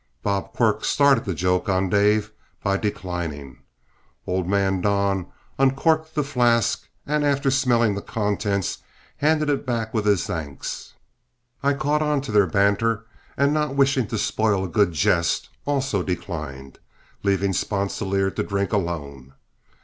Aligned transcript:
Bob 0.23 0.51
Quirk 0.53 0.83
started 0.83 1.25
the 1.25 1.33
joke 1.35 1.69
on 1.69 1.87
Dave 1.87 2.31
by 2.63 2.75
declining; 2.75 3.59
old 4.25 4.47
man 4.49 4.81
Don 4.81 5.27
uncorked 5.59 6.15
the 6.15 6.23
flask, 6.23 6.89
and, 7.05 7.23
after 7.23 7.51
smelling 7.51 7.91
of 7.91 7.97
the 7.97 8.01
contents, 8.11 8.79
handed 9.17 9.47
it 9.47 9.63
back 9.63 9.93
with 9.93 10.07
his 10.07 10.25
thanks. 10.25 10.93
I 11.61 11.73
caught 11.75 12.01
onto 12.01 12.31
their 12.31 12.47
banter, 12.47 13.05
and 13.37 13.53
not 13.53 13.75
wishing 13.75 14.07
to 14.07 14.17
spoil 14.17 14.63
a 14.63 14.67
good 14.67 14.91
jest, 14.91 15.49
also 15.67 16.01
declined, 16.01 16.79
leaving 17.21 17.53
Sponsilier 17.53 18.31
to 18.31 18.41
drink 18.41 18.73
alone. 18.73 19.35